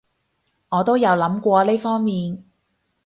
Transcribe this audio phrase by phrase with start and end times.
[0.69, 2.43] 我都有諗過呢方面